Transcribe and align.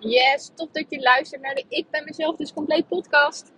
Yes, 0.00 0.50
top 0.54 0.72
dat 0.72 0.84
je 0.88 1.00
luistert 1.00 1.42
naar 1.42 1.54
de 1.54 1.64
Ik 1.68 1.90
ben 1.90 2.04
mezelf 2.04 2.36
dus 2.36 2.52
compleet 2.52 2.88
podcast. 2.88 3.52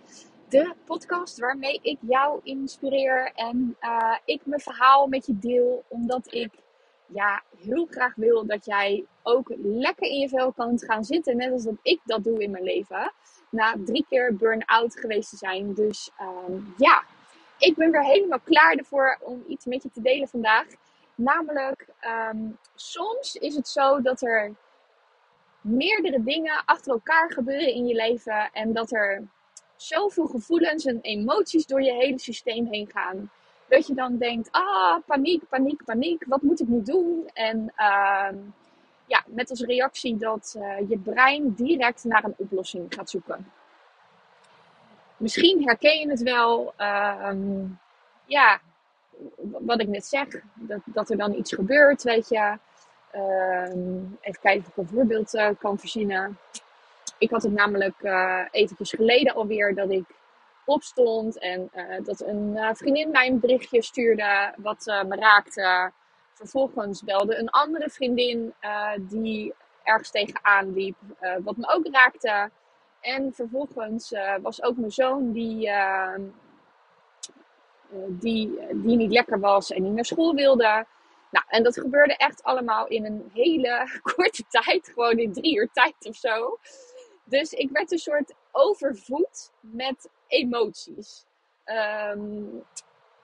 De 0.49 0.75
podcast 0.85 1.39
waarmee 1.39 1.79
ik 1.83 1.99
jou 2.01 2.41
inspireer 2.43 3.33
en 3.35 3.77
uh, 3.81 4.17
ik 4.25 4.41
mijn 4.45 4.61
verhaal 4.61 5.07
met 5.07 5.27
je 5.27 5.39
deel. 5.39 5.85
Omdat 5.89 6.35
ik 6.35 6.51
ja, 7.07 7.43
heel 7.59 7.87
graag 7.91 8.15
wil 8.15 8.47
dat 8.47 8.65
jij 8.65 9.05
ook 9.23 9.53
lekker 9.63 10.07
in 10.07 10.19
je 10.19 10.29
vel 10.29 10.53
kan 10.53 10.79
gaan 10.79 11.05
zitten. 11.05 11.37
Net 11.37 11.53
als 11.53 11.65
dat 11.65 11.79
ik 11.83 12.01
dat 12.05 12.25
doe 12.25 12.43
in 12.43 12.51
mijn 12.51 12.65
leven. 12.65 13.13
Na 13.51 13.75
drie 13.85 14.07
keer 14.09 14.37
burn-out 14.37 14.99
geweest 14.99 15.31
te 15.31 15.37
zijn. 15.37 15.75
Dus 15.75 16.11
um, 16.21 16.75
ja, 16.77 17.03
ik 17.59 17.77
ben 17.77 17.91
weer 17.91 18.05
helemaal 18.05 18.41
klaar 18.45 18.75
ervoor 18.75 19.19
om 19.23 19.45
iets 19.49 19.65
met 19.65 19.83
je 19.83 19.91
te 19.91 20.03
delen 20.03 20.29
vandaag. 20.29 20.67
Namelijk, 21.15 21.87
um, 22.31 22.59
soms 22.75 23.35
is 23.35 23.55
het 23.57 23.69
zo 23.69 24.01
dat 24.01 24.23
er 24.23 24.55
meerdere 25.61 26.23
dingen 26.23 26.63
achter 26.65 26.93
elkaar 26.93 27.33
gebeuren 27.33 27.75
in 27.75 27.87
je 27.87 27.95
leven. 27.95 28.51
En 28.53 28.73
dat 28.73 28.93
er 28.93 29.23
zoveel 29.77 30.27
gevoelens 30.27 30.85
en 30.85 31.01
emoties 31.01 31.67
door 31.67 31.83
je 31.83 31.93
hele 31.93 32.19
systeem 32.19 32.67
heen 32.67 32.91
gaan. 32.93 33.31
Dat 33.69 33.87
je 33.87 33.95
dan 33.95 34.17
denkt, 34.17 34.49
ah, 34.51 34.97
paniek, 35.07 35.49
paniek, 35.49 35.85
paniek. 35.85 36.25
Wat 36.27 36.43
moet 36.43 36.61
ik 36.61 36.69
nu 36.69 36.83
doen? 36.83 37.31
En 37.33 37.73
uh, 37.77 38.29
ja, 39.07 39.25
met 39.27 39.51
als 39.51 39.61
reactie 39.61 40.17
dat 40.17 40.55
uh, 40.59 40.89
je 40.89 40.99
brein 40.99 41.55
direct 41.55 42.05
naar 42.05 42.25
een 42.25 42.35
oplossing 42.37 42.95
gaat 42.95 43.11
zoeken. 43.11 43.53
Misschien 45.17 45.63
herken 45.65 45.99
je 45.99 46.09
het 46.09 46.23
wel. 46.23 46.75
Uh, 46.79 47.31
ja, 48.25 48.61
wat 49.43 49.81
ik 49.81 49.89
net 49.89 50.05
zeg. 50.05 50.27
Dat, 50.55 50.81
dat 50.85 51.11
er 51.11 51.17
dan 51.17 51.35
iets 51.35 51.53
gebeurt, 51.53 52.03
weet 52.03 52.29
je. 52.29 52.59
Ehm, 53.11 54.03
even 54.21 54.41
kijken 54.41 54.61
of 54.61 54.69
ik 54.69 54.77
een 54.77 54.89
voorbeeld 54.89 55.35
uh, 55.35 55.49
kan 55.59 55.79
verzinnen. 55.79 56.39
Ik 57.19 57.31
had 57.31 57.43
het 57.43 57.53
namelijk 57.53 57.95
uh, 58.03 58.45
eventjes 58.51 58.91
geleden 58.91 59.35
alweer 59.35 59.75
dat 59.75 59.91
ik 59.91 60.05
opstond 60.65 61.39
en 61.39 61.71
uh, 61.75 62.05
dat 62.05 62.21
een 62.21 62.77
vriendin 62.77 63.11
mij 63.11 63.29
een 63.29 63.41
berichtje 63.41 63.83
stuurde 63.83 64.55
wat 64.57 64.85
me 65.07 65.17
raakte. 65.17 65.93
Vervolgens 66.35 67.03
belde 67.03 67.39
een 67.39 67.51
andere 67.51 67.91
vriendin 67.91 68.55
die 68.99 69.55
ergens 69.83 70.11
tegenaan 70.11 70.73
liep, 70.73 70.97
wat 71.43 71.57
me 71.57 71.69
ook 71.75 71.87
raakte. 71.93 72.51
En 73.01 73.33
vervolgens 73.35 74.15
was 74.43 74.63
ook 74.63 74.77
mijn 74.77 74.93
zoon 74.93 75.33
die, 75.33 75.69
ehm, 75.69 76.23
die, 78.09 78.59
die 78.73 78.97
niet 78.97 79.13
lekker 79.13 79.41
was 79.41 79.71
en 79.71 79.83
niet 79.83 79.93
naar 79.93 80.05
school 80.05 80.35
wilde. 80.35 80.87
Nou, 81.31 81.45
en 81.49 81.63
dat 81.63 81.81
gebeurde 81.81 82.17
echt 82.17 82.43
allemaal 82.43 82.87
in 82.87 83.05
een 83.05 83.31
hele 83.33 83.89
korte 84.15 84.45
tijd. 84.49 84.91
Gewoon 84.95 85.19
in 85.19 85.33
drie 85.33 85.57
uur 85.57 85.69
tijd 85.73 85.95
of 86.09 86.17
zo. 86.17 86.59
Dus 87.25 87.53
ik 87.53 87.71
werd 87.71 87.93
een 87.93 87.99
soort 87.99 88.35
overvoed 88.53 89.51
met 89.61 90.09
emoties. 90.27 91.25
Um, 91.65 92.65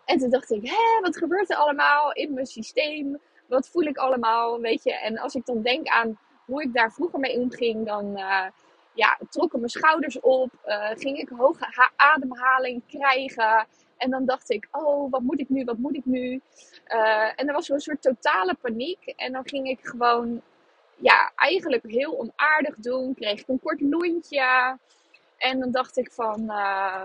en 0.04 0.18
toen 0.18 0.30
dacht 0.30 0.50
ik, 0.50 0.68
hé, 0.68 1.00
wat 1.00 1.16
gebeurt 1.16 1.50
er 1.50 1.56
allemaal 1.56 2.12
in 2.12 2.34
mijn 2.34 2.46
systeem? 2.46 3.20
Wat 3.46 3.68
voel 3.68 3.82
ik 3.82 3.96
allemaal, 3.96 4.60
weet 4.60 4.84
je? 4.84 4.94
En 4.94 5.18
als 5.18 5.34
ik 5.34 5.46
dan 5.46 5.62
denk 5.62 5.88
aan 5.88 6.18
hoe 6.44 6.62
ik 6.62 6.74
daar 6.74 6.92
vroeger 6.92 7.18
mee 7.18 7.38
omging, 7.38 7.86
dan 7.86 8.18
uh, 8.18 8.46
ja, 8.92 9.18
trokken 9.30 9.58
mijn 9.58 9.70
schouders 9.70 10.20
op. 10.20 10.50
Uh, 10.66 10.90
ging 10.94 11.18
ik 11.18 11.28
hoge 11.28 11.90
ademhaling 11.96 12.82
krijgen. 12.86 13.66
En 13.96 14.10
dan 14.10 14.24
dacht 14.24 14.50
ik, 14.50 14.68
oh, 14.70 15.10
wat 15.10 15.20
moet 15.20 15.40
ik 15.40 15.48
nu, 15.48 15.64
wat 15.64 15.78
moet 15.78 15.94
ik 15.94 16.04
nu? 16.04 16.40
Uh, 16.88 17.40
en 17.40 17.48
er 17.48 17.52
was 17.52 17.68
een 17.68 17.80
soort 17.80 18.02
totale 18.02 18.54
paniek. 18.60 19.06
En 19.16 19.32
dan 19.32 19.48
ging 19.48 19.68
ik 19.68 19.80
gewoon, 19.82 20.42
ja, 20.96 21.32
eigenlijk 21.36 21.82
heel 21.86 22.18
onaardig 22.18 22.76
doen. 22.76 23.14
Kreeg 23.14 23.40
ik 23.40 23.48
een 23.48 23.60
kort 23.60 23.80
lontje. 23.80 24.78
En 25.36 25.60
dan 25.60 25.70
dacht 25.70 25.96
ik 25.96 26.12
van, 26.12 26.40
uh, 26.40 27.04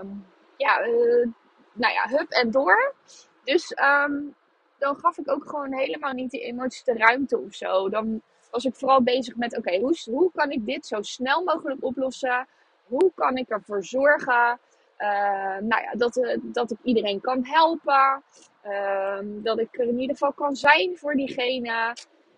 ja, 0.56 0.86
uh, 0.86 1.26
nou 1.72 1.92
ja, 1.92 2.08
hup 2.08 2.30
en 2.30 2.50
door. 2.50 2.94
Dus 3.44 3.76
um, 3.82 4.34
dan 4.78 4.96
gaf 4.96 5.18
ik 5.18 5.30
ook 5.30 5.48
gewoon 5.48 5.72
helemaal 5.72 6.12
niet 6.12 6.30
die 6.30 6.40
emoties 6.40 6.84
de 6.84 6.92
ruimte 6.92 7.38
of 7.38 7.54
zo. 7.54 7.88
Dan 7.88 8.22
was 8.50 8.64
ik 8.64 8.74
vooral 8.74 9.02
bezig 9.02 9.36
met, 9.36 9.56
oké, 9.56 9.78
hoe, 9.78 9.98
hoe 10.04 10.30
kan 10.34 10.50
ik 10.50 10.66
dit 10.66 10.86
zo 10.86 11.02
snel 11.02 11.44
mogelijk 11.44 11.84
oplossen? 11.84 12.46
Hoe 12.86 13.12
kan 13.14 13.36
ik 13.36 13.48
ervoor 13.48 13.84
zorgen 13.84 14.58
nou 15.60 15.82
ja, 15.82 15.92
dat, 15.96 16.16
uh, 16.16 16.38
dat 16.42 16.70
ik 16.70 16.78
iedereen 16.82 17.20
kan 17.20 17.44
helpen. 17.44 18.22
Uh, 18.66 19.18
dat 19.42 19.58
ik 19.58 19.78
er 19.78 19.88
in 19.88 20.00
ieder 20.00 20.16
geval 20.16 20.32
kan 20.32 20.56
zijn 20.56 20.98
voor 20.98 21.14
diegene. 21.14 21.94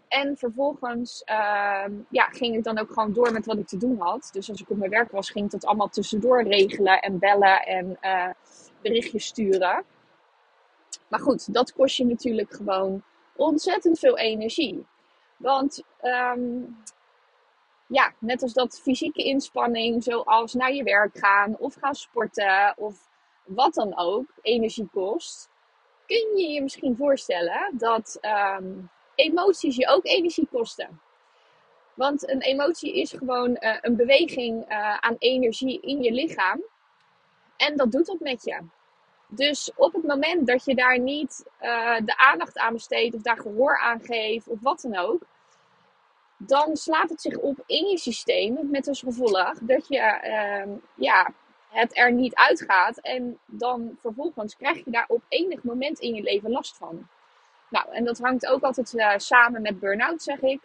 En 0.09 0.37
vervolgens 0.37 1.23
ehm, 1.25 1.93
ja, 2.09 2.25
ging 2.25 2.57
ik 2.57 2.65
dan 2.65 2.79
ook 2.79 2.93
gewoon 2.93 3.13
door 3.13 3.33
met 3.33 3.47
wat 3.47 3.59
ik 3.59 3.67
te 3.67 3.77
doen 3.77 3.99
had. 3.99 4.29
Dus 4.33 4.51
als 4.51 4.61
ik 4.61 4.71
op 4.71 4.77
mijn 4.77 4.91
werk 4.91 5.11
was, 5.11 5.31
ging 5.31 5.45
ik 5.45 5.51
dat 5.51 5.65
allemaal 5.65 5.89
tussendoor 5.89 6.43
regelen 6.43 7.01
en 7.01 7.19
bellen 7.19 7.67
en 7.67 7.97
eh, 8.01 8.29
berichtjes 8.83 9.27
sturen. 9.27 9.85
Maar 11.09 11.21
goed, 11.21 11.55
dat 11.55 11.73
kost 11.73 11.97
je 11.97 12.07
natuurlijk 12.07 12.53
gewoon 12.53 13.03
ontzettend 13.37 13.99
veel 13.99 14.19
energie. 14.19 14.87
Want 15.37 15.83
um, 16.03 16.77
ja, 17.94 18.12
net 18.19 18.43
als 18.43 18.53
dat 18.53 18.81
fysieke 18.81 19.25
inspanning, 19.25 20.03
zoals 20.03 20.55
naar 20.55 20.72
je 20.72 20.82
werk 20.82 21.19
gaan 21.19 21.56
of 21.59 21.75
gaan 21.75 21.94
sporten 21.94 22.75
of 22.77 23.09
wat 23.44 23.75
dan 23.75 23.99
ook, 23.99 24.27
energie 24.43 24.88
kost, 24.93 25.49
kun 26.06 26.37
je 26.37 26.49
je 26.49 26.62
misschien 26.62 26.97
voorstellen 26.97 27.71
dat 27.72 28.19
um, 28.22 28.91
emoties 29.15 29.77
je 29.77 29.88
ook 29.88 30.05
energie 30.06 30.49
kosten. 30.50 31.00
Want 31.94 32.28
een 32.28 32.41
emotie 32.41 32.94
is 33.00 33.10
gewoon 33.12 33.50
uh, 33.50 33.77
een 33.81 33.97
beweging 33.97 34.71
uh, 34.71 34.97
aan 34.97 35.16
energie 35.19 35.81
in 35.81 36.03
je 36.03 36.12
lichaam. 36.12 36.62
En 37.56 37.76
dat 37.76 37.93
doet 37.93 38.06
dat 38.06 38.21
met 38.21 38.44
je. 38.44 38.61
Dus 39.28 39.71
op 39.76 39.93
het 39.93 40.03
moment 40.03 40.47
dat 40.47 40.65
je 40.65 40.75
daar 40.75 40.99
niet 40.99 41.44
uh, 41.61 41.97
de 42.05 42.16
aandacht 42.16 42.59
aan 42.59 42.72
besteedt 42.72 43.15
of 43.15 43.22
daar 43.22 43.38
gehoor 43.38 43.78
aan 43.78 44.00
geeft 44.00 44.49
of 44.49 44.59
wat 44.61 44.81
dan 44.81 44.97
ook, 44.97 45.22
dan 46.47 46.77
slaat 46.77 47.09
het 47.09 47.21
zich 47.21 47.38
op 47.38 47.62
in 47.66 47.87
je 47.87 47.99
systeem 47.99 48.59
met 48.71 48.88
als 48.88 49.00
gevolg 49.00 49.59
dat 49.60 49.88
je 49.88 50.21
uh, 50.25 50.75
ja, 50.94 51.32
het 51.69 51.97
er 51.97 52.12
niet 52.12 52.34
uitgaat 52.34 52.99
en 52.99 53.38
dan 53.47 53.99
vervolgens 54.00 54.56
krijg 54.56 54.84
je 54.84 54.91
daar 54.91 55.05
op 55.09 55.22
enig 55.28 55.62
moment 55.62 55.99
in 55.99 56.15
je 56.15 56.22
leven 56.22 56.50
last 56.50 56.77
van. 56.77 57.09
Nou, 57.71 57.91
en 57.91 58.05
dat 58.05 58.19
hangt 58.19 58.47
ook 58.47 58.62
altijd 58.62 58.93
uh, 58.93 59.12
samen 59.16 59.62
met 59.62 59.81
burn-out, 59.81 60.22
zeg 60.22 60.41
ik. 60.41 60.60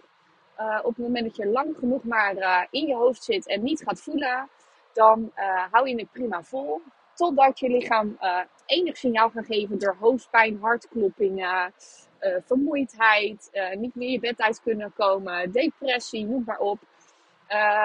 Uh, 0.59 0.79
op 0.83 0.95
het 0.95 1.05
moment 1.05 1.25
dat 1.25 1.35
je 1.35 1.47
lang 1.47 1.75
genoeg 1.77 2.03
maar 2.03 2.35
uh, 2.35 2.61
in 2.69 2.87
je 2.87 2.95
hoofd 2.95 3.23
zit 3.23 3.47
en 3.47 3.63
niet 3.63 3.83
gaat 3.85 4.01
voelen, 4.01 4.49
dan 4.93 5.31
hou 5.71 5.89
je 5.89 5.95
het 5.95 6.11
prima 6.11 6.43
vol. 6.43 6.81
Totdat 7.19 7.59
je 7.59 7.69
lichaam 7.69 8.17
enig 8.65 8.97
signaal 8.97 9.29
gaat 9.29 9.45
geven 9.45 9.79
door 9.79 9.95
hoofdpijn, 9.99 10.59
hartkloppingen, 10.61 11.73
uh, 12.21 12.35
vermoeidheid, 12.45 13.49
uh, 13.53 13.75
niet 13.75 13.95
meer 13.95 14.09
je 14.09 14.19
bed 14.19 14.41
uit 14.41 14.61
kunnen 14.61 14.93
komen, 14.93 15.51
depressie, 15.51 16.25
noem 16.25 16.43
maar 16.45 16.59
op. 16.59 16.79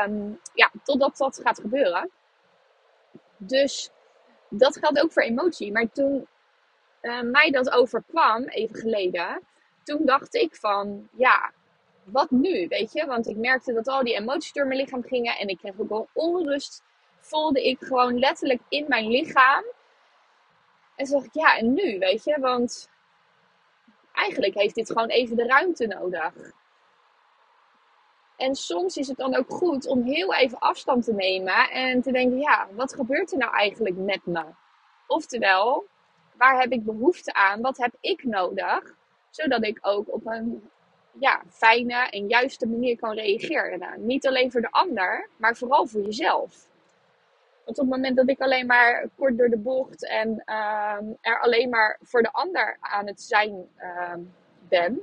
Um, 0.06 0.40
ja, 0.52 0.70
totdat 0.84 1.16
dat 1.16 1.40
gaat 1.42 1.60
gebeuren. 1.60 2.10
Dus 3.36 3.90
dat 4.48 4.78
geldt 4.78 5.02
ook 5.02 5.12
voor 5.12 5.22
emotie. 5.22 5.72
Maar 5.72 5.92
toen 5.92 6.26
mij 7.22 7.50
dat 7.50 7.70
overkwam, 7.70 8.44
even 8.44 8.76
geleden, 8.76 9.40
toen 9.84 10.06
dacht 10.06 10.34
ik 10.34 10.56
van, 10.56 11.08
ja, 11.16 11.52
wat 12.04 12.30
nu, 12.30 12.68
weet 12.68 12.92
je? 12.92 13.06
Want 13.06 13.26
ik 13.28 13.36
merkte 13.36 13.72
dat 13.72 13.88
al 13.88 14.04
die 14.04 14.14
emoties 14.14 14.52
door 14.52 14.66
mijn 14.66 14.80
lichaam 14.80 15.02
gingen 15.02 15.38
en 15.38 15.48
ik 15.48 15.58
kreeg 15.58 15.80
ook 15.80 15.88
wel 15.88 16.08
onrust. 16.12 16.82
Voelde 17.24 17.64
ik 17.64 17.78
gewoon 17.80 18.18
letterlijk 18.18 18.60
in 18.68 18.84
mijn 18.88 19.08
lichaam. 19.08 19.64
En 20.96 21.10
dacht 21.10 21.26
ik, 21.26 21.34
ja, 21.34 21.56
en 21.56 21.74
nu, 21.74 21.98
weet 21.98 22.24
je? 22.24 22.40
Want 22.40 22.90
eigenlijk 24.12 24.54
heeft 24.54 24.74
dit 24.74 24.90
gewoon 24.90 25.08
even 25.08 25.36
de 25.36 25.46
ruimte 25.46 25.86
nodig. 25.86 26.52
En 28.36 28.54
soms 28.54 28.96
is 28.96 29.08
het 29.08 29.16
dan 29.16 29.34
ook 29.34 29.50
goed 29.50 29.86
om 29.86 30.02
heel 30.02 30.34
even 30.34 30.58
afstand 30.58 31.04
te 31.04 31.12
nemen 31.12 31.70
en 31.70 32.02
te 32.02 32.12
denken: 32.12 32.38
ja, 32.38 32.68
wat 32.72 32.94
gebeurt 32.94 33.32
er 33.32 33.38
nou 33.38 33.52
eigenlijk 33.52 33.96
met 33.96 34.26
me? 34.26 34.44
Oftewel, 35.06 35.86
waar 36.36 36.60
heb 36.60 36.72
ik 36.72 36.84
behoefte 36.84 37.32
aan? 37.32 37.60
Wat 37.60 37.76
heb 37.76 37.94
ik 38.00 38.24
nodig? 38.24 38.94
Zodat 39.30 39.64
ik 39.64 39.78
ook 39.80 40.12
op 40.12 40.26
een 40.26 40.70
ja, 41.18 41.42
fijne 41.48 41.94
en 41.94 42.28
juiste 42.28 42.66
manier 42.66 42.96
kan 42.96 43.14
reageren. 43.14 43.78
Nou, 43.78 43.98
niet 43.98 44.26
alleen 44.26 44.50
voor 44.50 44.60
de 44.60 44.70
ander, 44.70 45.28
maar 45.36 45.56
vooral 45.56 45.86
voor 45.86 46.00
jezelf. 46.00 46.66
Want 47.64 47.78
op 47.78 47.84
het 47.84 47.94
moment 47.94 48.16
dat 48.16 48.28
ik 48.28 48.40
alleen 48.40 48.66
maar 48.66 49.08
kort 49.16 49.38
door 49.38 49.48
de 49.48 49.58
bocht 49.58 50.08
en 50.08 50.42
uh, 50.46 50.98
er 51.20 51.40
alleen 51.40 51.68
maar 51.68 51.98
voor 52.02 52.22
de 52.22 52.32
ander 52.32 52.76
aan 52.80 53.06
het 53.06 53.22
zijn 53.22 53.68
uh, 53.78 54.14
ben, 54.68 55.00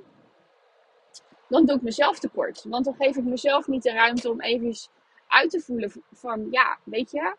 dan 1.48 1.66
doe 1.66 1.76
ik 1.76 1.82
mezelf 1.82 2.20
tekort. 2.20 2.64
Want 2.68 2.86
dan 2.86 2.96
geef 2.96 3.16
ik 3.16 3.24
mezelf 3.24 3.68
niet 3.68 3.84
de 3.84 3.92
ruimte 3.92 4.30
om 4.30 4.42
even 4.42 4.74
uit 5.28 5.50
te 5.50 5.60
voelen 5.60 5.92
van, 6.12 6.48
ja, 6.52 6.78
weet 6.84 7.12
je, 7.12 7.36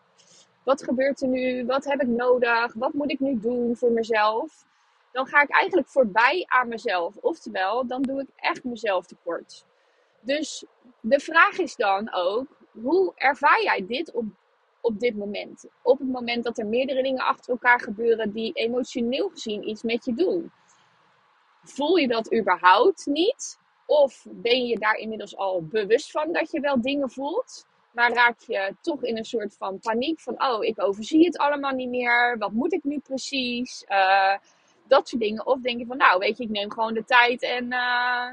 wat 0.64 0.82
gebeurt 0.82 1.22
er 1.22 1.28
nu? 1.28 1.66
Wat 1.66 1.84
heb 1.84 2.00
ik 2.00 2.08
nodig? 2.08 2.74
Wat 2.74 2.92
moet 2.92 3.10
ik 3.10 3.20
nu 3.20 3.40
doen 3.40 3.76
voor 3.76 3.90
mezelf? 3.90 4.64
Dan 5.12 5.26
ga 5.26 5.42
ik 5.42 5.50
eigenlijk 5.50 5.88
voorbij 5.88 6.44
aan 6.46 6.68
mezelf. 6.68 7.16
Oftewel, 7.16 7.86
dan 7.86 8.02
doe 8.02 8.20
ik 8.20 8.28
echt 8.36 8.64
mezelf 8.64 9.06
tekort. 9.06 9.64
Dus 10.20 10.64
de 11.00 11.20
vraag 11.20 11.58
is 11.58 11.76
dan 11.76 12.12
ook, 12.12 12.46
hoe 12.82 13.12
ervaar 13.14 13.62
jij 13.62 13.86
dit 13.86 14.12
op, 14.12 14.24
op 14.82 15.00
dit 15.00 15.16
moment? 15.16 15.66
Op 15.82 15.98
het 15.98 16.08
moment 16.08 16.44
dat 16.44 16.58
er 16.58 16.66
meerdere 16.66 17.02
dingen 17.02 17.24
achter 17.24 17.52
elkaar 17.52 17.80
gebeuren 17.80 18.32
die 18.32 18.52
emotioneel 18.52 19.28
gezien 19.28 19.68
iets 19.68 19.82
met 19.82 20.04
je 20.04 20.14
doen. 20.14 20.52
Voel 21.62 21.96
je 21.96 22.08
dat 22.08 22.34
überhaupt 22.34 23.06
niet? 23.06 23.58
Of 23.86 24.26
ben 24.30 24.66
je 24.66 24.78
daar 24.78 24.94
inmiddels 24.94 25.36
al 25.36 25.62
bewust 25.62 26.10
van 26.10 26.32
dat 26.32 26.50
je 26.50 26.60
wel 26.60 26.80
dingen 26.80 27.10
voelt? 27.10 27.66
Maar 27.92 28.12
raak 28.12 28.40
je 28.40 28.76
toch 28.80 29.02
in 29.02 29.16
een 29.16 29.24
soort 29.24 29.56
van 29.56 29.78
paniek 29.78 30.20
van, 30.20 30.44
oh, 30.44 30.64
ik 30.64 30.82
overzie 30.82 31.24
het 31.24 31.38
allemaal 31.38 31.72
niet 31.72 31.88
meer. 31.88 32.38
Wat 32.38 32.52
moet 32.52 32.72
ik 32.72 32.84
nu 32.84 32.98
precies? 32.98 33.84
Uh, 33.88 34.36
dat 34.86 35.08
soort 35.08 35.22
dingen. 35.22 35.46
Of 35.46 35.60
denk 35.60 35.78
je 35.78 35.86
van, 35.86 35.96
nou, 35.96 36.18
weet 36.18 36.36
je, 36.38 36.44
ik 36.44 36.50
neem 36.50 36.72
gewoon 36.72 36.94
de 36.94 37.04
tijd 37.04 37.42
en 37.42 37.64
uh, 37.64 38.30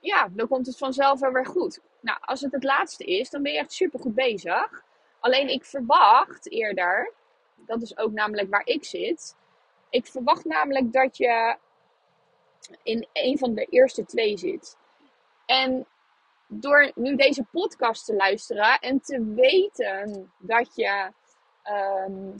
ja, 0.00 0.28
dan 0.30 0.48
komt 0.48 0.66
het 0.66 0.78
vanzelf 0.78 1.20
wel 1.20 1.32
weer 1.32 1.46
goed. 1.46 1.80
Nou, 2.00 2.18
als 2.20 2.40
het 2.40 2.52
het 2.52 2.64
laatste 2.64 3.04
is, 3.04 3.30
dan 3.30 3.42
ben 3.42 3.52
je 3.52 3.58
echt 3.58 3.72
super 3.72 4.00
goed 4.00 4.14
bezig. 4.14 4.84
Alleen 5.20 5.48
ik 5.48 5.64
verwacht 5.64 6.50
eerder, 6.50 7.12
dat 7.54 7.82
is 7.82 7.98
ook 7.98 8.12
namelijk 8.12 8.50
waar 8.50 8.66
ik 8.66 8.84
zit. 8.84 9.36
Ik 9.90 10.06
verwacht 10.06 10.44
namelijk 10.44 10.92
dat 10.92 11.16
je 11.16 11.56
in 12.82 13.06
een 13.12 13.38
van 13.38 13.54
de 13.54 13.64
eerste 13.64 14.04
twee 14.04 14.38
zit. 14.38 14.76
En 15.46 15.86
door 16.46 16.92
nu 16.94 17.16
deze 17.16 17.44
podcast 17.44 18.04
te 18.04 18.14
luisteren 18.14 18.78
en 18.78 19.00
te 19.00 19.32
weten 19.34 20.32
dat 20.38 20.74
je. 20.74 21.12
Um, 22.08 22.34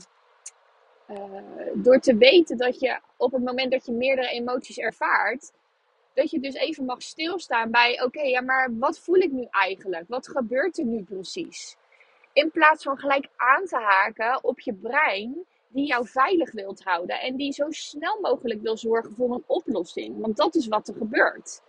uh, 1.07 1.71
door 1.73 1.99
te 1.99 2.17
weten 2.17 2.57
dat 2.57 2.79
je 2.79 2.99
op 3.17 3.31
het 3.31 3.43
moment 3.43 3.71
dat 3.71 3.85
je 3.85 3.91
meerdere 3.91 4.29
emoties 4.29 4.77
ervaart, 4.77 5.51
dat 6.13 6.31
je 6.31 6.39
dus 6.39 6.53
even 6.53 6.85
mag 6.85 7.01
stilstaan 7.01 7.71
bij: 7.71 8.03
oké, 8.03 8.21
ja, 8.21 8.41
maar 8.41 8.77
wat 8.77 8.99
voel 8.99 9.15
ik 9.15 9.31
nu 9.31 9.47
eigenlijk? 9.49 10.05
Wat 10.07 10.27
gebeurt 10.27 10.77
er 10.77 10.85
nu 10.85 11.03
precies? 11.03 11.77
In 12.37 12.51
plaats 12.51 12.83
van 12.83 12.97
gelijk 12.97 13.27
aan 13.35 13.65
te 13.65 13.77
haken 13.77 14.43
op 14.43 14.59
je 14.59 14.73
brein, 14.73 15.45
die 15.67 15.87
jou 15.87 16.07
veilig 16.07 16.51
wilt 16.51 16.83
houden 16.83 17.19
en 17.19 17.35
die 17.35 17.51
zo 17.51 17.65
snel 17.69 18.19
mogelijk 18.21 18.61
wil 18.61 18.77
zorgen 18.77 19.15
voor 19.15 19.33
een 19.33 19.43
oplossing. 19.45 20.19
Want 20.19 20.37
dat 20.37 20.55
is 20.55 20.67
wat 20.67 20.87
er 20.87 20.93
gebeurt. 20.95 21.61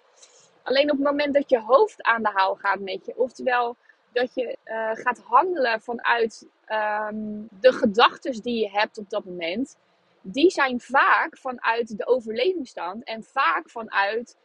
Alleen 0.62 0.90
op 0.90 0.96
het 0.96 1.06
moment 1.06 1.34
dat 1.34 1.50
je 1.50 1.60
hoofd 1.60 2.02
aan 2.02 2.22
de 2.22 2.30
haal 2.32 2.54
gaat 2.54 2.80
met 2.80 3.06
je, 3.06 3.16
oftewel 3.16 3.76
dat 4.12 4.34
je 4.34 4.56
uh, 4.64 4.90
gaat 4.92 5.18
handelen 5.18 5.80
vanuit 5.80 6.46
um, 6.68 7.48
de 7.60 7.72
gedachten 7.72 8.42
die 8.42 8.60
je 8.60 8.70
hebt 8.70 8.98
op 8.98 9.10
dat 9.10 9.24
moment, 9.24 9.76
die 10.20 10.50
zijn 10.50 10.80
vaak 10.80 11.38
vanuit 11.38 11.98
de 11.98 12.06
overlevingsstand 12.06 13.04
en 13.04 13.24
vaak 13.24 13.70
vanuit 13.70 14.36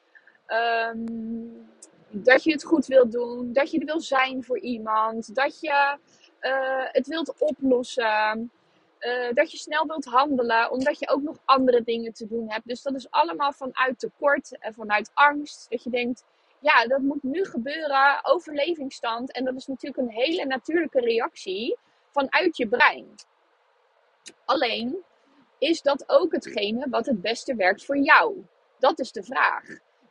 um, 0.47 1.67
dat 2.13 2.43
je 2.43 2.51
het 2.51 2.63
goed 2.63 2.85
wilt 2.85 3.11
doen, 3.11 3.53
dat 3.53 3.71
je 3.71 3.79
er 3.79 3.85
wil 3.85 4.01
zijn 4.01 4.43
voor 4.43 4.59
iemand, 4.59 5.35
dat 5.35 5.59
je 5.59 5.97
uh, 6.41 6.85
het 6.91 7.07
wilt 7.07 7.33
oplossen. 7.39 8.51
Uh, 8.99 9.33
dat 9.33 9.51
je 9.51 9.57
snel 9.57 9.85
wilt 9.85 10.05
handelen, 10.05 10.71
omdat 10.71 10.99
je 10.99 11.09
ook 11.09 11.21
nog 11.21 11.37
andere 11.45 11.83
dingen 11.83 12.13
te 12.13 12.27
doen 12.27 12.51
hebt. 12.51 12.67
Dus 12.67 12.81
dat 12.81 12.95
is 12.95 13.11
allemaal 13.11 13.51
vanuit 13.51 13.99
tekort 13.99 14.57
en 14.59 14.73
vanuit 14.73 15.11
angst. 15.13 15.65
Dat 15.69 15.83
je 15.83 15.89
denkt, 15.89 16.23
ja, 16.59 16.87
dat 16.87 16.99
moet 16.99 17.23
nu 17.23 17.45
gebeuren, 17.45 18.19
overlevingsstand. 18.25 19.31
En 19.31 19.45
dat 19.45 19.55
is 19.55 19.67
natuurlijk 19.67 20.01
een 20.01 20.15
hele 20.15 20.45
natuurlijke 20.45 20.99
reactie 20.99 21.77
vanuit 22.11 22.57
je 22.57 22.67
brein. 22.67 23.07
Alleen 24.45 24.97
is 25.57 25.81
dat 25.81 26.03
ook 26.07 26.31
hetgene 26.31 26.85
wat 26.89 27.05
het 27.05 27.21
beste 27.21 27.55
werkt 27.55 27.85
voor 27.85 27.97
jou? 27.97 28.45
Dat 28.79 28.99
is 28.99 29.11
de 29.11 29.23
vraag. 29.23 29.63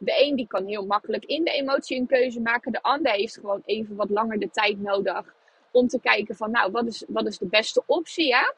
De 0.05 0.25
een 0.25 0.37
die 0.37 0.47
kan 0.47 0.67
heel 0.67 0.87
makkelijk 0.87 1.25
in 1.25 1.45
de 1.45 1.51
emotie 1.51 1.99
een 1.99 2.07
keuze 2.07 2.41
maken. 2.41 2.73
De 2.73 2.83
ander 2.83 3.13
heeft 3.13 3.35
gewoon 3.35 3.63
even 3.65 3.97
wat 3.97 4.11
langer 4.11 4.39
de 4.39 4.51
tijd 4.51 4.81
nodig 4.81 5.35
om 5.71 5.89
te 5.89 6.01
kijken 6.01 6.37
van 6.37 6.51
nou, 6.51 6.71
wat 6.71 6.87
is, 6.87 7.05
wat 7.09 7.27
is 7.27 7.39
de 7.39 7.47
beste 7.47 7.83
optie? 7.87 8.27
Ja? 8.27 8.55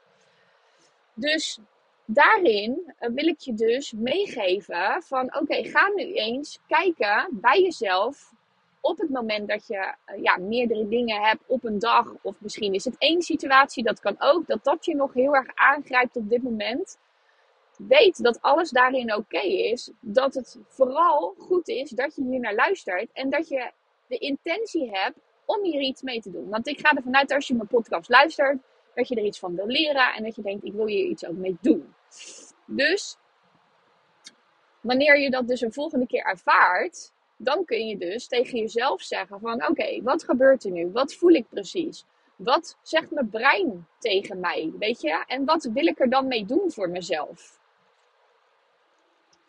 Dus 1.15 1.59
daarin 2.05 2.93
eh, 2.99 3.11
wil 3.15 3.27
ik 3.27 3.41
je 3.41 3.55
dus 3.55 3.93
meegeven 3.93 5.03
van 5.03 5.37
oké, 5.37 5.65
ga 5.65 5.93
nu 5.95 6.15
eens 6.15 6.59
kijken 6.67 7.29
bij 7.31 7.63
jezelf 7.63 8.33
op 8.81 8.99
het 8.99 9.11
moment 9.11 9.49
dat 9.49 9.67
je 9.67 9.95
eh, 10.05 10.23
ja, 10.23 10.37
meerdere 10.37 10.89
dingen 10.89 11.23
hebt 11.23 11.43
op 11.47 11.65
een 11.65 11.79
dag, 11.79 12.15
of 12.23 12.41
misschien 12.41 12.75
is 12.75 12.85
het 12.85 12.99
één 12.99 13.23
situatie, 13.23 13.83
dat 13.83 14.01
kan 14.01 14.17
ook, 14.19 14.47
dat 14.47 14.65
dat 14.65 14.85
je 14.85 14.95
nog 14.95 15.13
heel 15.13 15.35
erg 15.35 15.51
aangrijpt 15.55 16.17
op 16.17 16.29
dit 16.29 16.43
moment. 16.43 16.99
Weet 17.79 18.23
dat 18.23 18.43
alles 18.43 18.71
daarin 18.71 19.15
oké 19.15 19.41
is. 19.41 19.91
Dat 20.01 20.35
het 20.35 20.59
vooral 20.69 21.35
goed 21.39 21.69
is 21.69 21.91
dat 21.91 22.15
je 22.15 22.25
hier 22.25 22.41
naar 22.41 22.55
luistert 22.55 23.13
en 23.13 23.31
dat 23.31 23.49
je 23.49 23.71
de 24.07 24.19
intentie 24.19 24.91
hebt 24.91 25.19
om 25.45 25.63
hier 25.63 25.81
iets 25.81 26.03
mee 26.03 26.21
te 26.21 26.31
doen. 26.31 26.49
Want 26.49 26.67
ik 26.67 26.81
ga 26.81 26.93
ervan 26.93 27.17
uit 27.17 27.33
als 27.33 27.47
je 27.47 27.55
mijn 27.55 27.69
podcast 27.69 28.09
luistert, 28.09 28.59
dat 28.95 29.09
je 29.09 29.15
er 29.15 29.25
iets 29.25 29.39
van 29.39 29.55
wil 29.55 29.67
leren 29.67 30.15
en 30.15 30.23
dat 30.25 30.35
je 30.35 30.43
denkt, 30.43 30.65
ik 30.65 30.73
wil 30.73 30.87
hier 30.87 31.05
iets 31.05 31.27
ook 31.27 31.37
mee 31.37 31.57
doen. 31.61 31.95
Dus 32.67 33.17
wanneer 34.81 35.21
je 35.21 35.31
dat 35.31 35.49
dus 35.49 35.61
een 35.61 35.73
volgende 35.73 36.07
keer 36.07 36.25
ervaart, 36.25 37.13
dan 37.37 37.65
kun 37.65 37.87
je 37.87 37.99
dus 37.99 38.27
tegen 38.27 38.59
jezelf 38.59 39.03
zeggen 39.03 39.41
van 39.41 39.69
oké, 39.69 40.03
wat 40.03 40.25
gebeurt 40.25 40.65
er 40.65 40.71
nu? 40.71 40.91
Wat 40.91 41.15
voel 41.15 41.33
ik 41.33 41.49
precies? 41.49 42.05
Wat 42.37 42.79
zegt 42.83 43.11
mijn 43.11 43.31
brein 43.31 43.87
tegen 43.99 44.41
mij? 44.41 44.73
Weet 44.79 45.01
je? 45.01 45.25
En 45.27 45.45
wat 45.45 45.65
wil 45.65 45.87
ik 45.87 46.01
er 46.01 46.11
dan 46.11 46.27
mee 46.27 46.47
doen 46.47 46.71
voor 46.71 46.91
mezelf? 46.91 47.63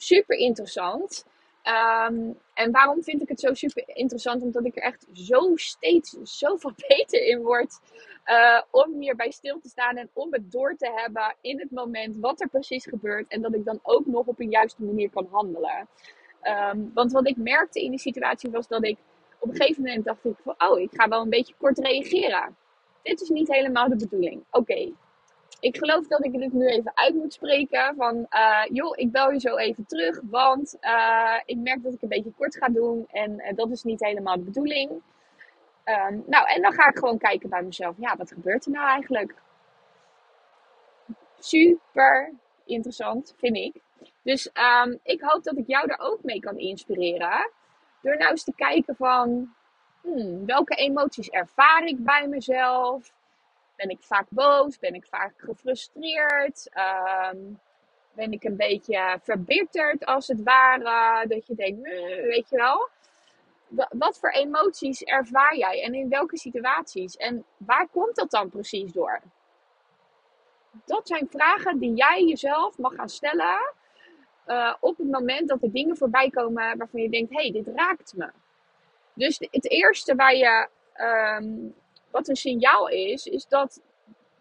Super 0.05 0.37
interessant. 0.37 1.25
Ehm, 1.61 2.31
en 2.53 2.71
waarom 2.71 3.03
vind 3.03 3.21
ik 3.21 3.29
het 3.29 3.39
zo 3.39 3.53
super 3.53 3.83
interessant? 3.87 4.41
Omdat 4.41 4.65
ik 4.65 4.75
er 4.75 4.83
echt 4.83 5.07
zo 5.13 5.55
steeds 5.55 6.17
zoveel 6.23 6.71
beter 6.87 7.25
in 7.25 7.41
word. 7.41 7.79
Uh, 8.25 8.61
om 8.71 8.99
hierbij 8.99 9.31
stil 9.31 9.59
te 9.59 9.69
staan 9.69 9.97
en 9.97 10.09
om 10.13 10.33
het 10.33 10.51
door 10.51 10.75
te 10.75 10.91
hebben 10.95 11.35
in 11.41 11.59
het 11.59 11.71
moment 11.71 12.17
wat 12.17 12.41
er 12.41 12.47
precies 12.47 12.85
gebeurt. 12.85 13.27
En 13.27 13.41
dat 13.41 13.53
ik 13.53 13.65
dan 13.65 13.79
ook 13.83 14.05
nog 14.05 14.25
op 14.25 14.39
een 14.39 14.49
juiste 14.49 14.83
manier 14.83 15.09
kan 15.09 15.27
handelen. 15.31 15.87
Ehm, 16.41 16.79
want 16.93 17.11
wat 17.11 17.27
ik 17.27 17.37
merkte 17.37 17.83
in 17.83 17.89
die 17.89 17.99
situatie 17.99 18.49
was 18.49 18.67
dat 18.67 18.85
ik 18.85 18.97
op 19.39 19.49
een 19.49 19.55
gegeven 19.55 19.83
moment 19.83 20.05
dacht 20.05 20.25
ik 20.25 20.35
van, 20.43 20.55
oh, 20.57 20.79
ik 20.79 20.89
ga 20.93 21.07
wel 21.07 21.21
een 21.21 21.29
beetje 21.29 21.55
kort 21.57 21.77
reageren. 21.77 22.55
Dit 23.01 23.21
is 23.21 23.29
niet 23.29 23.47
helemaal 23.47 23.89
de 23.89 23.95
bedoeling. 23.95 24.43
Oké, 24.51 24.91
ik 25.65 25.77
geloof 25.77 26.07
dat 26.07 26.25
ik 26.25 26.31
dit 26.31 26.53
nu 26.53 26.67
even 26.67 26.91
uit 26.95 27.13
moet 27.13 27.33
spreken. 27.33 27.95
Van, 27.95 28.27
uh, 28.29 28.65
joh, 28.71 28.97
ik 28.97 29.11
bel 29.11 29.31
je 29.31 29.39
zo 29.39 29.55
even 29.55 29.85
terug. 29.85 30.21
Want 30.29 30.77
uh, 30.81 31.39
ik 31.45 31.57
merk 31.57 31.83
dat 31.83 31.93
ik 31.93 32.01
een 32.01 32.09
beetje 32.09 32.33
kort 32.37 32.57
ga 32.57 32.67
doen. 32.67 33.07
En 33.11 33.31
uh, 33.31 33.55
dat 33.55 33.71
is 33.71 33.83
niet 33.83 33.99
helemaal 33.99 34.35
de 34.35 34.43
bedoeling. 34.43 34.89
Um, 35.85 36.23
nou, 36.27 36.47
en 36.47 36.61
dan 36.61 36.73
ga 36.73 36.89
ik 36.89 36.97
gewoon 36.97 37.17
kijken 37.17 37.49
bij 37.49 37.63
mezelf. 37.63 37.95
Ja, 37.97 38.15
wat 38.15 38.31
gebeurt 38.31 38.65
er 38.65 38.71
nou 38.71 38.87
eigenlijk? 38.87 39.35
Super 41.39 42.33
interessant, 42.65 43.33
vind 43.37 43.55
ik. 43.55 43.81
Dus 44.21 44.49
um, 44.83 44.99
ik 45.03 45.21
hoop 45.21 45.43
dat 45.43 45.57
ik 45.57 45.67
jou 45.67 45.87
daar 45.87 45.99
ook 45.99 46.23
mee 46.23 46.39
kan 46.39 46.57
inspireren. 46.57 47.51
Door 48.01 48.17
nou 48.17 48.31
eens 48.31 48.43
te 48.43 48.55
kijken 48.55 48.95
van... 48.95 49.53
Hmm, 50.01 50.45
welke 50.45 50.75
emoties 50.75 51.29
ervaar 51.29 51.83
ik 51.83 52.03
bij 52.03 52.27
mezelf? 52.27 53.13
Ben 53.75 53.89
ik 53.89 54.01
vaak 54.01 54.25
boos? 54.29 54.79
Ben 54.79 54.93
ik 54.93 55.05
vaak 55.05 55.33
gefrustreerd? 55.37 56.69
Um, 57.33 57.59
ben 58.13 58.31
ik 58.31 58.43
een 58.43 58.55
beetje 58.55 59.19
verbitterd 59.21 60.05
als 60.05 60.27
het 60.27 60.43
ware? 60.43 61.27
Dat 61.27 61.47
je 61.47 61.55
denkt, 61.55 61.81
weet 62.27 62.49
je 62.49 62.55
wel? 62.55 62.89
Wat 63.89 64.19
voor 64.19 64.29
emoties 64.29 65.03
ervaar 65.03 65.57
jij 65.57 65.83
en 65.83 65.93
in 65.93 66.09
welke 66.09 66.37
situaties? 66.37 67.17
En 67.17 67.45
waar 67.57 67.87
komt 67.91 68.15
dat 68.15 68.31
dan 68.31 68.49
precies 68.49 68.91
door? 68.91 69.21
Dat 70.85 71.07
zijn 71.07 71.27
vragen 71.29 71.79
die 71.79 71.93
jij 71.93 72.23
jezelf 72.23 72.77
mag 72.77 72.95
gaan 72.95 73.09
stellen 73.09 73.73
uh, 74.47 74.73
op 74.79 74.97
het 74.97 75.07
moment 75.11 75.47
dat 75.47 75.63
er 75.63 75.71
dingen 75.71 75.97
voorbij 75.97 76.29
komen 76.29 76.77
waarvan 76.77 77.01
je 77.01 77.09
denkt: 77.09 77.31
hé, 77.31 77.41
hey, 77.41 77.51
dit 77.51 77.67
raakt 77.75 78.13
me. 78.15 78.29
Dus 79.13 79.37
het 79.51 79.69
eerste 79.69 80.15
waar 80.15 80.35
je 80.35 80.67
um, 80.97 81.75
wat 82.15 82.27
een 82.27 82.35
signaal 82.35 82.89
is, 82.89 83.25
is 83.25 83.47
dat 83.47 83.81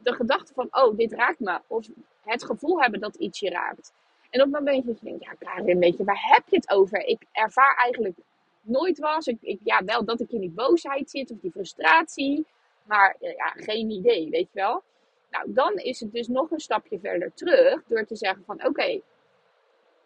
de 0.02 0.12
gedachte 0.12 0.52
van, 0.52 0.68
oh, 0.70 0.96
dit 0.96 1.12
raakt 1.12 1.40
me. 1.40 1.60
Of 1.66 1.86
het 2.20 2.44
gevoel 2.44 2.80
hebben 2.80 3.00
dat 3.00 3.14
iets 3.14 3.40
je 3.40 3.50
raakt. 3.50 3.92
En 4.30 4.40
op 4.40 4.52
het 4.52 4.64
moment 4.64 4.86
dat 4.86 5.00
je 5.00 5.06
denkt, 5.06 5.24
ja 5.24 5.34
Karin, 5.38 5.78
weet 5.78 5.96
je, 5.96 6.04
waar 6.04 6.24
heb 6.34 6.42
je 6.48 6.56
het 6.56 6.70
over? 6.70 7.06
Ik 7.06 7.22
ervaar 7.32 7.76
eigenlijk 7.76 8.18
nooit 8.60 8.98
was. 8.98 9.26
Ik, 9.26 9.58
ja, 9.64 9.84
wel 9.84 10.04
dat 10.04 10.20
ik 10.20 10.30
in 10.30 10.40
die 10.40 10.50
boosheid 10.50 11.10
zit 11.10 11.30
of 11.30 11.38
die 11.40 11.50
frustratie. 11.50 12.46
Maar 12.82 13.16
ja, 13.18 13.48
geen 13.48 13.90
idee, 13.90 14.30
weet 14.30 14.48
je 14.52 14.60
wel. 14.60 14.82
Nou, 15.30 15.52
dan 15.52 15.74
is 15.74 16.00
het 16.00 16.12
dus 16.12 16.28
nog 16.28 16.50
een 16.50 16.60
stapje 16.60 16.98
verder 16.98 17.34
terug 17.34 17.82
door 17.86 18.04
te 18.04 18.16
zeggen 18.16 18.44
van, 18.44 18.66
oké, 18.66 19.00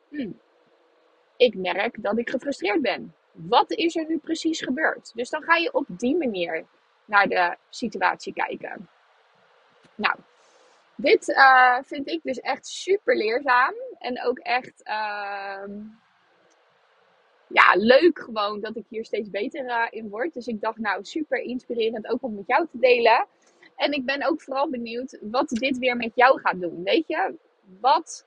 hm, 0.09 0.31
ik 1.37 1.55
merk 1.55 2.03
dat 2.03 2.19
ik 2.19 2.31
gefrustreerd 2.31 2.83
ben. 2.83 3.15
Wat 3.33 3.71
is 3.71 3.97
er 3.97 4.07
nu 4.09 4.19
precies 4.19 4.61
gebeurd? 4.61 5.13
Dus 5.15 5.31
dan 5.31 5.43
ga 5.43 5.57
je 5.57 5.73
op 5.73 5.87
die 5.89 6.17
manier 6.17 6.67
naar 7.09 7.29
de 7.29 7.57
situatie 7.71 8.33
kijken. 8.33 8.88
Nou, 9.95 10.17
dit 10.97 11.29
uh, 11.29 11.79
vind 11.83 12.09
ik 12.09 12.21
dus 12.23 12.41
echt 12.41 12.67
super 12.67 13.17
leerzaam. 13.17 13.75
En 13.99 14.25
ook 14.25 14.38
echt, 14.38 14.81
uh, 14.85 15.77
ja, 17.47 17.75
leuk 17.75 18.19
gewoon 18.19 18.61
dat 18.61 18.77
ik 18.77 18.85
hier 18.88 19.05
steeds 19.05 19.31
beter 19.31 19.65
uh, 19.65 19.87
in 19.91 20.09
word. 20.09 20.35
Dus 20.35 20.47
ik 20.47 20.61
dacht, 20.61 20.79
nou, 20.79 21.05
super 21.05 21.38
inspirerend 21.38 22.09
ook 22.09 22.23
om 22.23 22.35
met 22.35 22.47
jou 22.47 22.67
te 22.71 22.79
delen. 22.79 23.27
En 23.77 23.93
ik 23.93 24.05
ben 24.05 24.27
ook 24.27 24.43
vooral 24.43 24.71
benieuwd 24.71 25.19
wat 25.21 25.49
dit 25.49 25.79
weer 25.79 25.97
met 25.97 26.12
jou 26.15 26.41
gaat 26.41 26.61
doen. 26.61 26.83
Weet 26.83 27.05
je, 27.07 27.35
wat, 27.81 28.27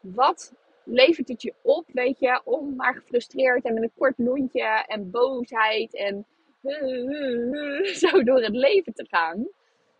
wat 0.00 0.52
levert 0.84 1.28
het 1.28 1.42
je 1.42 1.54
op, 1.62 1.84
weet 1.92 2.18
je, 2.18 2.40
om 2.44 2.74
maar 2.76 2.94
gefrustreerd 2.94 3.64
en 3.64 3.74
met 3.74 3.82
een 3.82 3.92
kort 3.96 4.18
lontje 4.18 4.84
en 4.86 5.10
boosheid 5.10 5.94
en 5.94 6.26
zo 8.02 8.22
door 8.22 8.42
het 8.42 8.54
leven 8.54 8.92
te 8.92 9.06
gaan. 9.10 9.48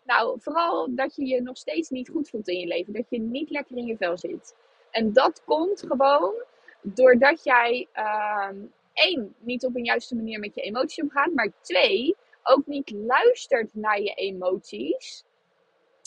Nou, 0.04 0.40
vooral 0.40 0.94
dat 0.94 1.16
je 1.16 1.26
je 1.26 1.42
nog 1.42 1.56
steeds 1.56 1.90
niet 1.90 2.08
goed 2.08 2.28
voelt 2.28 2.48
in 2.48 2.58
je 2.58 2.66
leven. 2.66 2.92
Dat 2.92 3.06
je 3.08 3.20
niet 3.20 3.50
lekker 3.50 3.76
in 3.76 3.86
je 3.86 3.96
vel 3.96 4.18
zit. 4.18 4.54
En 4.90 5.12
dat 5.12 5.42
komt 5.44 5.84
gewoon 5.86 6.34
doordat 6.80 7.44
jij 7.44 7.88
uh, 7.94 8.48
één, 8.92 9.34
niet 9.38 9.64
op 9.64 9.76
een 9.76 9.84
juiste 9.84 10.16
manier 10.16 10.40
met 10.40 10.54
je 10.54 10.60
emoties 10.60 11.02
omgaat. 11.02 11.32
Maar 11.32 11.52
twee, 11.60 12.16
ook 12.42 12.66
niet 12.66 12.90
luistert 12.90 13.74
naar 13.74 14.00
je 14.00 14.14
emoties. 14.14 15.24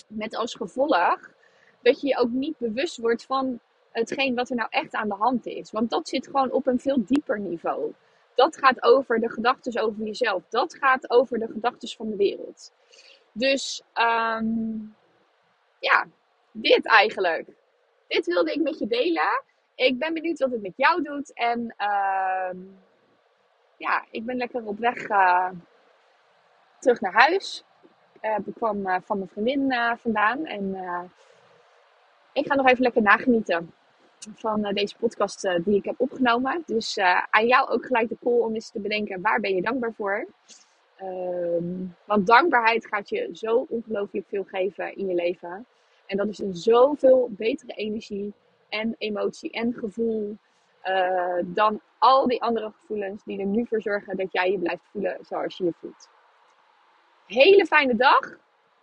Met 0.07 0.35
als 0.35 0.55
gevolg 0.55 1.31
dat 1.81 2.01
je 2.01 2.07
je 2.07 2.17
ook 2.17 2.29
niet 2.29 2.57
bewust 2.57 2.97
wordt 2.97 3.25
van 3.25 3.59
hetgeen 3.91 4.35
wat 4.35 4.49
er 4.49 4.55
nou 4.55 4.67
echt 4.71 4.93
aan 4.93 5.07
de 5.07 5.15
hand 5.15 5.45
is. 5.45 5.71
Want 5.71 5.89
dat 5.89 6.07
zit 6.07 6.25
gewoon 6.25 6.51
op 6.51 6.67
een 6.67 6.79
veel 6.79 7.05
dieper 7.05 7.39
niveau. 7.39 7.93
Dat 8.37 8.57
gaat 8.57 8.83
over 8.83 9.19
de 9.19 9.29
gedachten 9.29 9.81
over 9.81 10.05
jezelf. 10.05 10.43
Dat 10.49 10.75
gaat 10.75 11.09
over 11.09 11.39
de 11.39 11.47
gedachten 11.47 11.89
van 11.89 12.09
de 12.09 12.15
wereld. 12.15 12.73
Dus 13.31 13.83
um, 13.93 14.95
ja, 15.79 16.07
dit 16.51 16.85
eigenlijk. 16.85 17.47
Dit 18.07 18.25
wilde 18.25 18.51
ik 18.51 18.61
met 18.61 18.79
je 18.79 18.87
delen. 18.87 19.43
Ik 19.75 19.99
ben 19.99 20.13
benieuwd 20.13 20.39
wat 20.39 20.51
het 20.51 20.61
met 20.61 20.73
jou 20.75 21.03
doet. 21.03 21.33
En 21.33 21.75
uh, 21.77 22.49
ja, 23.77 24.05
ik 24.11 24.25
ben 24.25 24.37
lekker 24.37 24.65
op 24.65 24.79
weg 24.79 25.09
uh, 25.09 25.49
terug 26.79 27.01
naar 27.01 27.13
huis. 27.13 27.63
Uh, 28.21 28.37
ik 28.45 28.53
kwam 28.53 28.87
uh, 28.87 28.95
van 29.03 29.17
mijn 29.17 29.29
vriendin 29.29 29.73
vandaan. 29.97 30.45
En 30.45 30.75
ik 32.33 32.47
ga 32.47 32.55
nog 32.55 32.67
even 32.67 32.83
lekker 32.83 33.01
nagenieten 33.01 33.73
van 34.35 34.61
deze 34.61 34.95
podcast 34.97 35.41
die 35.41 35.75
ik 35.75 35.85
heb 35.85 35.95
opgenomen. 35.97 36.63
Dus 36.65 36.97
aan 37.29 37.47
jou 37.47 37.69
ook 37.69 37.85
gelijk 37.85 38.09
de 38.09 38.17
call 38.23 38.39
om 38.39 38.53
eens 38.53 38.69
te 38.69 38.79
bedenken, 38.79 39.21
waar 39.21 39.39
ben 39.39 39.55
je 39.55 39.61
dankbaar 39.61 39.93
voor? 39.93 40.27
Um, 41.01 41.95
want 42.05 42.27
dankbaarheid 42.27 42.87
gaat 42.87 43.09
je 43.09 43.29
zo 43.33 43.65
ongelooflijk 43.69 44.27
veel 44.27 44.43
geven 44.43 44.95
in 44.95 45.07
je 45.07 45.13
leven. 45.13 45.65
En 46.05 46.17
dat 46.17 46.27
is 46.27 46.39
een 46.39 46.55
zoveel 46.55 47.29
betere 47.31 47.73
energie 47.73 48.33
en 48.69 48.95
emotie 48.97 49.51
en 49.51 49.73
gevoel 49.73 50.37
dan 51.45 51.81
al 51.97 52.27
die 52.27 52.41
andere 52.41 52.71
gevoelens 52.79 53.23
die 53.23 53.39
er 53.39 53.45
nu 53.45 53.65
voor 53.65 53.81
zorgen 53.81 54.17
dat 54.17 54.31
jij 54.31 54.51
je 54.51 54.59
blijft 54.59 54.83
voelen 54.91 55.17
zoals 55.21 55.57
je 55.57 55.63
je 55.63 55.73
voelt. 55.79 56.09
Hele 57.25 57.65
fijne 57.65 57.95
dag 57.95 58.37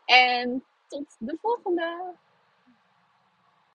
en 0.04 0.64
tot 0.86 1.16
de 1.18 1.36
volgende! 1.40 2.14